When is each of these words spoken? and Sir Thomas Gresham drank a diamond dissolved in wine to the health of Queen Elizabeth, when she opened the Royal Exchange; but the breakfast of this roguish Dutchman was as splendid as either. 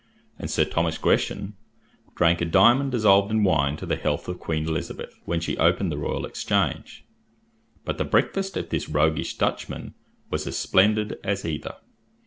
and 0.39 0.49
Sir 0.49 0.65
Thomas 0.65 0.97
Gresham 0.97 1.55
drank 2.15 2.41
a 2.41 2.45
diamond 2.45 2.91
dissolved 2.91 3.29
in 3.29 3.43
wine 3.43 3.77
to 3.77 3.85
the 3.85 3.95
health 3.95 4.27
of 4.27 4.39
Queen 4.39 4.67
Elizabeth, 4.67 5.13
when 5.25 5.39
she 5.39 5.55
opened 5.59 5.91
the 5.91 5.97
Royal 5.99 6.25
Exchange; 6.25 7.05
but 7.85 7.99
the 7.99 8.03
breakfast 8.03 8.57
of 8.57 8.69
this 8.69 8.89
roguish 8.89 9.37
Dutchman 9.37 9.93
was 10.31 10.47
as 10.47 10.57
splendid 10.57 11.19
as 11.23 11.45
either. 11.45 11.75